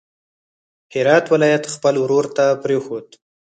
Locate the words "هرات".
0.93-1.25